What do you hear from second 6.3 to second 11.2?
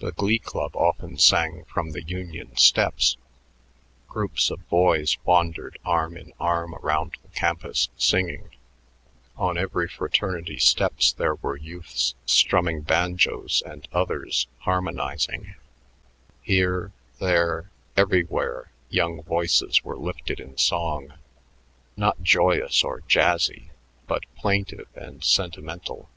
arm around the campus singing; on every fraternity steps